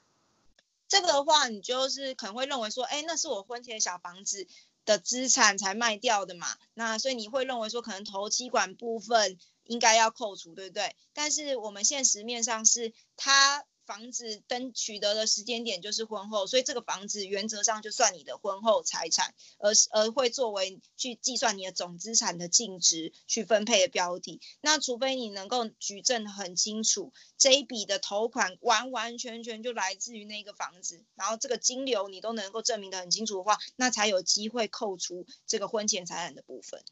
[0.92, 4.46] 这个的话，你就是可能会认为说，哎，那是我婚前小房子
[4.84, 10.94] 的资产才卖掉的嘛，那所以你会认为说，可能头期款部分应该要扣除，对不对？
[11.14, 24.40] 但是我们现实面上是，他房子登取得的时间点就是婚后，所以这个房子原则上就算你的婚后财产，而是而会作为去计算你的总资产的净值去分配的标的。
[24.60, 36.82] 那除非你能够举证很清楚，这一笔的头款完完全全就来自于那个房子，然后这个金流你都能够证明的很清楚的话，那才有机会扣除这个婚前财产的部分。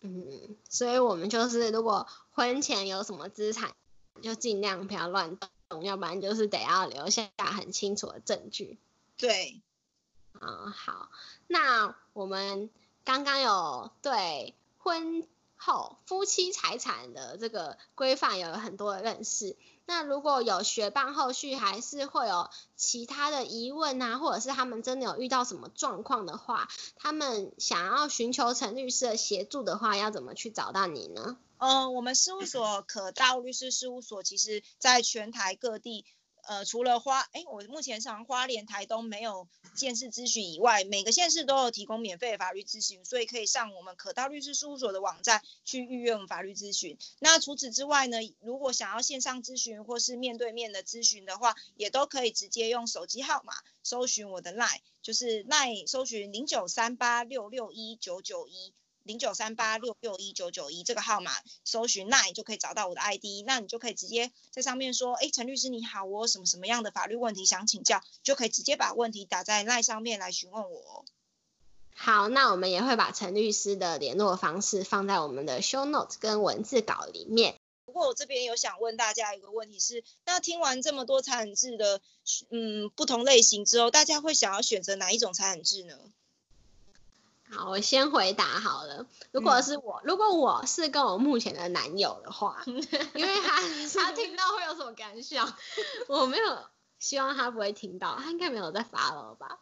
[0.00, 3.74] 嗯，所以我们就是如果婚前有什么资产，
[4.20, 5.48] 就尽量不要乱动，
[5.80, 8.78] 要不然就是得要留下很清楚的证据。
[9.16, 9.62] 对，
[10.40, 11.08] 嗯，好，
[11.46, 12.68] 那我们
[13.04, 19.56] 刚刚有对婚后夫妻财产的这个规范有很多的认识。
[19.84, 31.36] 那如果有学伴后续还是会有其他的疑问啊，或者是他们真的有遇到什么状况的话，他们想要寻求陈律师的协助的话，要怎么去找到你呢？
[31.64, 36.04] 嗯，我们事务所可大陆律师事务所，其实在全台各地。
[36.44, 39.46] 呃，除了花，哎，我目前上花莲、台东没有
[39.76, 46.98] 县市咨询以外，每个县市都有提供免费的法律咨询，所以可以上我们可道律师事务所的网站去预约我们法律咨询。
[47.20, 53.54] 那除此之外呢，如果想要线上咨询或是面对面的咨询的话，也都可以直接用手机号码
[53.84, 58.74] 搜寻我的 line，就是 line 搜寻零九三八六六一九九一。
[59.04, 61.32] 零九三八六六一九九一这个号码，
[61.64, 71.04] 搜寻 Line 就可以找到我的 ID，那你就可以直接在上面说，哎，陈律师你好，我有什么什么样的法律问题想请教，就可以直接把问题打在 Line 上面来询问我。
[71.94, 77.54] 好，那我们也会把陈律师的联络方式放在我们的 Show Notes 跟文字稿里面。
[77.84, 82.00] 不过我这边有想问大家一个问题是，那听完这么多财产制的，
[82.48, 85.98] 嗯，不同类型之后，大家会想要选择哪一种财产制呢？
[87.54, 89.06] 好，我先回答好了。
[89.30, 92.74] 如果是我，如果我是跟我目前的男友的话， 因
[93.26, 93.60] 为他
[93.94, 95.52] 他听到会有什么感想？
[96.08, 96.58] 我没有
[96.98, 99.58] 希望他不会听到，他应该没有在发了吧？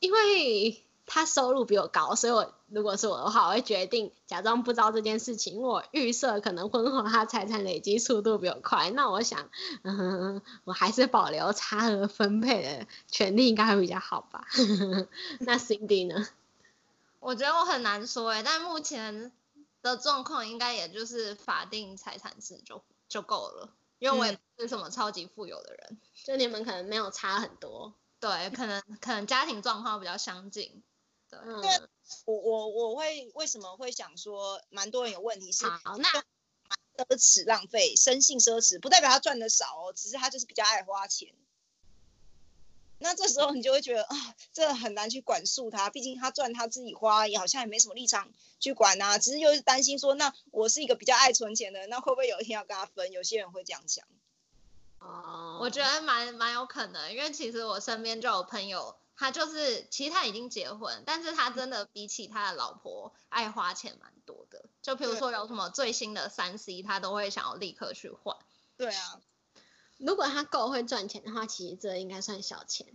[0.00, 5.56] 因为他收入比我高，所以我如果是我的话，我会决定假装不知道这件事情。
[5.56, 9.50] 因为我预设可能婚后他财产累积速度比我快，那我想，
[9.82, 14.46] 嗯，我还是保留差额分配的权利应该会比较好吧？
[15.40, 16.26] 那 Cindy 呢？
[17.22, 19.32] 我觉得我很难说哎，但目前
[19.80, 30.82] 的状况应该也就是法定财产制就就够了，因为我也不是什么超级富有的人，就你们可能没有差很多，对，可能可能家庭状况比较相近，
[31.30, 31.38] 对。
[32.26, 41.32] 我我我会为什么会想说，蛮多人有问题是，好，那奢侈浪费，生性奢侈，不代表他赚的少哦，只是他就是比较爱花钱。
[43.02, 44.16] 那这时候你就会觉得啊，
[44.52, 48.30] 这很难去管束他，毕竟他赚他自己花，也好像也没什么立场
[48.60, 49.18] 去管啊。
[49.18, 53.12] 只是又是担心说，那我是一个比较爱存钱的人，那会不会有一天要跟他分？
[53.12, 54.06] 有些人会这样想。
[55.00, 64.64] 哦，我觉得蛮蛮有可能，因为其实我身边就有朋友，他就是其实他已经结婚，但是他真的比起他的老婆爱花钱蛮多的。
[64.80, 68.36] 就比如说有什么最新的三 C，他都会想要立刻去换。
[68.76, 69.20] 对啊。
[70.04, 72.86] 如果他够会赚钱的话，其实这应该算小钱，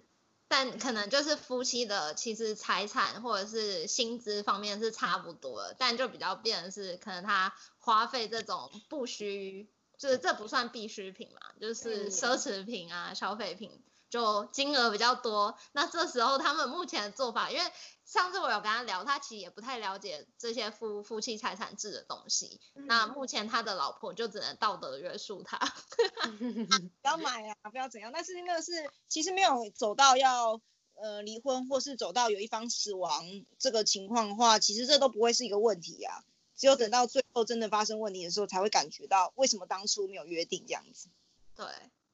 [0.49, 13.82] 但可能就是夫妻的其实财产或者是薪资方面是差不多的，但就比较变的是可能他花费这种不需，就是这不算必需品嘛，就是奢侈品啊消费品。
[14.10, 17.72] 就金额比较多，那这时候他们目前的做法，因为
[18.05, 22.62] 上次我有跟他聊，他其实也不太了解这些夫夫妻财产制的东西。
[22.74, 25.58] 那目前他的老婆就只能道德约束他，
[27.01, 28.12] 不要买啊，不要怎样。
[28.14, 28.72] 但是那个是
[29.10, 30.62] 其实没有走到要
[30.95, 33.26] 呃离婚，或是走到有一方死亡
[33.60, 36.24] 这个情况的话，其实这都不会是一个问题啊。
[36.55, 41.10] 只有等到最后真的发生问题的时候，才会感觉到为什么当初没有约定这样子。
[41.55, 41.66] 对。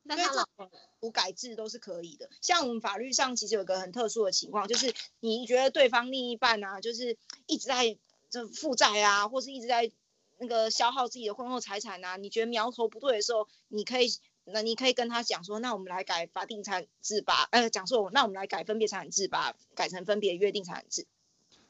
[0.03, 2.29] 那他老婆无改制都是可以的。
[2.41, 7.97] 像我们法律上其实有个很特殊的情况，就是你觉得对方另一半啊，就是一直在
[8.29, 9.91] 这负债啊，或是一直在
[10.37, 21.07] 那个消耗自己的婚后财产啊，你觉得苗头不对的时候，你可以那你可以跟他讲说，那我们来改法定财产制吧，呃，讲说那我们来改分别财产制吧，改成分别约定财产制。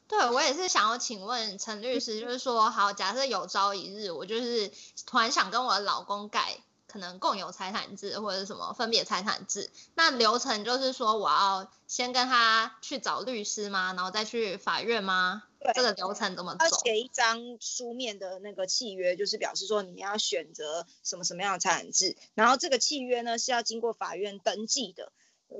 [0.08, 4.72] 对，我也是想要请问陈律师，就是说，好，假设有朝一日我就是
[5.06, 6.58] 突然想跟我的老公改。
[6.94, 13.92] 可能共有财产制或者什么分别财产制，那流程就是说我要先跟他去找律师吗？
[13.96, 15.42] 然后再去法院吗？
[15.58, 16.66] 对，这个流程怎么走？
[16.66, 25.10] 要写一张书面的那个契约，就是表示说你要选择什么什么样的财产制，然后这个契约呢是要经过法院登记的，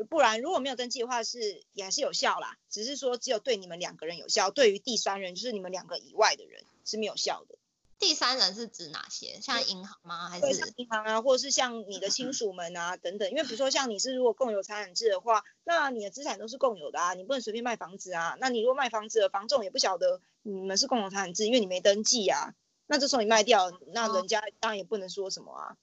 [0.08, 7.56] 不然如果没有登记的话是也还是有效啦，只是说只有对你们两个人有效，对于第三人就是你们两个以外的人是没有效的。
[7.98, 9.40] 第三人是指哪些？
[9.40, 10.28] 像银行吗？
[10.28, 13.30] 还是银行啊，或者是像你的亲属们啊等等？
[13.30, 18.36] 因为比如说像你是如果共有财产制的话，那你的资产都是共有的啊，你不能随便卖房子啊。
[18.40, 22.54] 那你如果卖房子，房仲也不晓得你们是共有财产制，因为你没登记啊。
[22.86, 25.76] 那这时候你卖掉，那人家当然也不能说什么啊。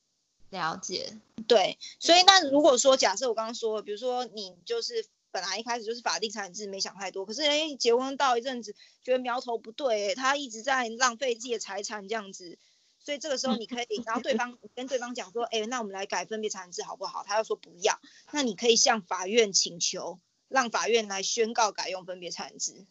[0.49, 1.17] 了解。
[1.47, 5.05] 对，所以那如果说假设我刚刚说，比如说你就是。
[5.31, 7.25] 本来一开始就是法定财产制，没想太多。
[7.25, 12.59] 可是哎，结婚到一阵子，觉得苗头不对，他一直在浪费自己的财产这样子，
[12.99, 17.23] 所以这个时候你可以，然后对方跟对方讲说，哎，那我们来改分别财产制好不好？
[17.25, 17.99] 他要说不要，
[18.31, 22.85] 那你可以向法院请求，让法院来宣告改用分别财产制。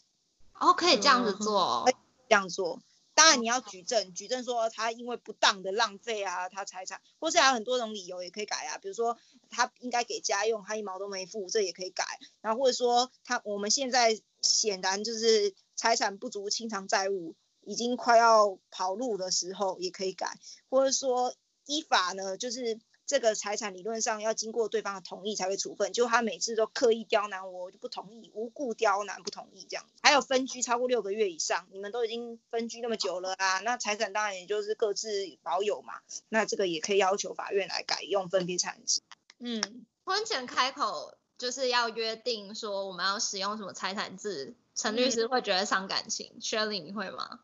[0.54, 1.84] 哦，可以这样子做，
[2.28, 2.82] 这样做。
[3.20, 8.78] 当然你要举证，举证说他因为不当的浪费啊，他财产，或是还有很多种理由也可以改啊。
[8.78, 9.18] 比如说
[9.50, 12.02] 他应该给家用，他一毛都没付，这也可以改。
[12.40, 20.38] 然后或者说他我们现在显然就是财产不足，清偿债务已经快要跑路的时候，也可以改。
[20.70, 21.34] 或者说
[21.66, 22.80] 依法呢，就是。
[23.10, 29.84] 这个财产理论上要经过对方的同意才会处分，就他每次都刻意刁难我，我就不同意，无故刁难不同意这样。
[30.00, 35.10] 还有分居超过六个月以上，你们都已经分居那么久了啊，那财产当然也就是各自
[35.42, 35.94] 保有嘛。
[36.28, 39.00] 那这个也可以要求法院来改用分别产制。
[39.40, 47.40] 嗯，婚前开口就是要约定说我们要使用什么财产制，陈律师会觉得伤感情，Shirley 你会吗？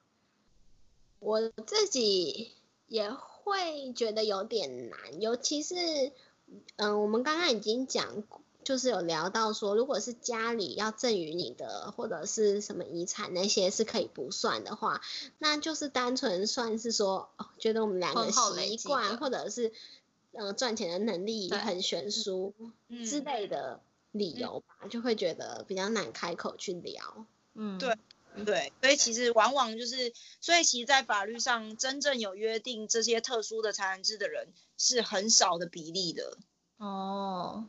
[1.19, 2.55] 我自己
[2.87, 3.11] 也。
[3.51, 5.75] 会觉得有点难，尤其是，
[6.77, 8.25] 嗯，我们刚刚已经讲，
[8.65, 15.01] 就是有聊到说，如果是家里要赠与你的，或者是什么遗产那些是可以不算的话，
[15.39, 19.73] 那就是单纯算是说，哦，觉得我们两个习惯，或者是，
[20.33, 22.53] 呃，赚钱的能力很悬殊
[23.05, 23.81] 之类的
[24.11, 27.27] 理由吧，就会觉得比较难开口去聊。
[27.55, 27.97] 嗯，对。
[28.45, 36.37] 对，所以其实往往就是，所以其实，在法律上真正有约定这些特殊的财产制的人是很少的比例的。
[36.79, 37.65] 哦，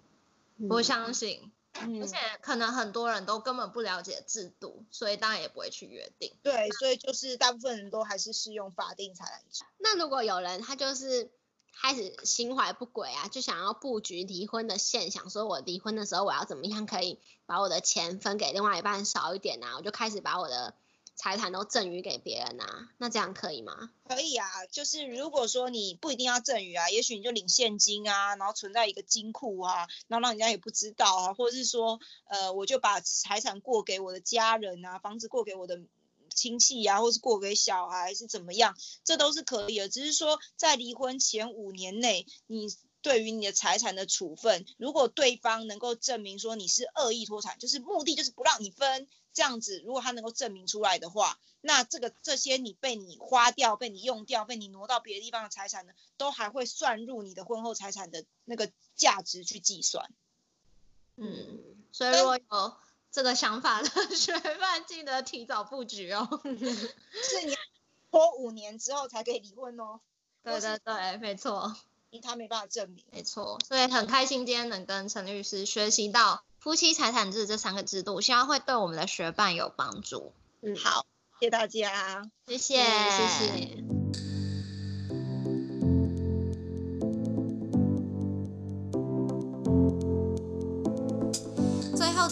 [0.70, 6.34] 我相信，而且可能很多人都根本不了解制度，所以当然也不会去约定。
[6.44, 9.64] 对，所以就是大部分人都还是适用法定财产制。
[9.78, 11.32] 那如果有人他就是
[11.80, 17.20] 开始心怀不轨啊，就想要布局离婚的现象，说我离婚的时候我要怎么样可以？
[17.46, 20.74] 把我的钱分给另外一半少一点啊，我就开始把我的
[21.16, 23.90] 财产都赠与给别人啊，那这样可以吗？
[24.08, 35.80] 可以啊，就是如果说你不一定要赠与啊，也许你就领现金啊，然后存在一个金库啊，然后让人家也不知道啊，或者是说，呃，我就把财产过给我的家人啊，房子过给我的
[36.38, 42.74] 亲戚啊，或是过给小孩是怎么样，这都是可以的，只是说在离婚前五年内你。
[43.04, 60.12] 对于你的财产的处分，如果对方能够证明说你是恶意脱产，就是目的就是不让你分这样子，如果他能够证明出来的话，那这个这些你被你花掉、被你用掉、被你挪到别的地方的财产呢，都还会算入你的婚后财产的那个价值去计算。
[61.16, 62.78] 嗯，所以如果有
[63.18, 66.30] 这个想法的 学伴，记得提早布局哦。
[66.46, 67.58] 是你
[68.12, 70.00] 拖五年之后才可以离婚哦。
[70.44, 71.76] 对对对，没错。
[72.22, 80.32] 他没办法证明，没错，所以很开心今天能跟陈律师学习到夫妻财产制这三个制度，希望会对我们的学伴有帮助。
[80.62, 81.08] 嗯，好，
[81.40, 83.97] 谢谢大家，谢谢，谢谢。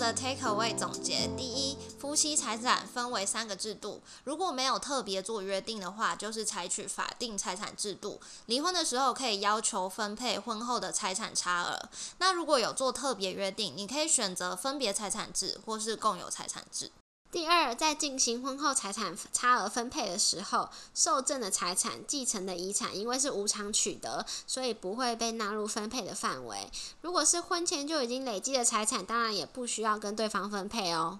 [0.06, 1.76] 的 take away 总结：第一。
[1.98, 8.22] 夫妻财产分为三个制度，如果没有特别做约定的话，就是采取法定财产制度。
[8.46, 11.90] 离婚的时候可以要求分配婚后的财产差额。
[12.20, 16.92] 那如果有做特别约定，你可以选择分别财产制或是共有财产制。
[17.36, 26.72] 第二，在进行婚后财产差额分配的时候，受赠的财产、继承的遗产，因为是无偿取得，所以不会被纳入分配的范围。
[27.02, 31.20] 如果是婚前就已经累积的财产，当然也不需要跟对方分配哦。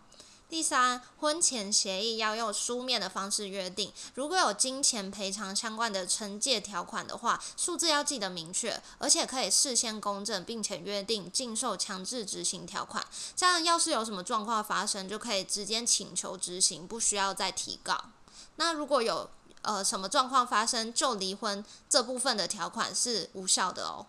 [0.56, 3.92] 第三，婚前协议要用书面的方式约定。
[4.14, 13.06] 如果有金钱赔偿相关的惩戒条款的话，数字要记得明确，而且可以事先公证，并且约定禁售强制执行条款。
[13.36, 18.06] 这样，要是有什么状况发生，就可以直接请求执行，不需要再提告。
[18.56, 19.30] 那如果有
[19.62, 24.08] 呃什么状况发生，就离婚这部分的条款是无效的哦。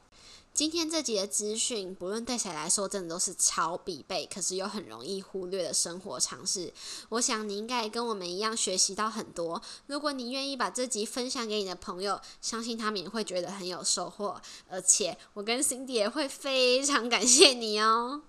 [0.57, 6.73] 今天这集的资讯，不论对谁来说，真的都是超必备，可是又很容易忽略的生活常识。
[7.11, 9.61] 我想你应该跟我们一样学习到很多。
[9.87, 14.41] 如果你愿意把这集分享给你的朋友，相信他们也会觉得很有收获。
[14.71, 18.23] 而且我跟 Cindy 也会非常感谢你哦。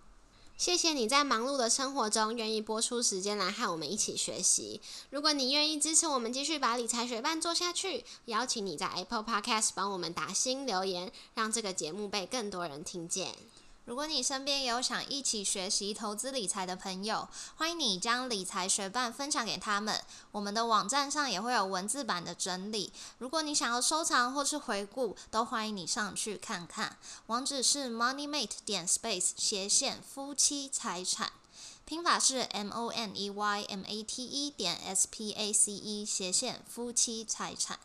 [0.58, 4.82] 谢谢你在忙碌的生活中愿意播出时间来和我们一起学习。
[5.12, 13.36] 如果你愿意支持我们继续把理财学伴做下去，邀请你在 Apple Podcast 帮我们打新留言，让这个节目被更多人听见。
[13.88, 20.04] 如果你身边有想一起学习投资理财的朋友，欢迎你将理财学伴分享给他们。
[20.32, 22.92] 我们的网站上也会有文字版的整理。
[23.20, 26.98] 如果你想要收藏或是回顾，都欢迎你上去看看。
[27.28, 31.32] 网址是 moneymate 点 space 斜线夫妻财产，
[31.86, 36.04] 拼法是 m o n e y m a t e 点 s p a c e
[36.06, 37.80] 斜线夫妻财产。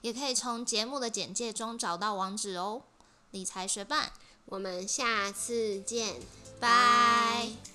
[0.00, 2.84] 也可以从节目的简介中找到网址哦。
[3.32, 4.12] 理财学伴，
[4.46, 6.14] 我们下次见，
[6.60, 7.71] 拜。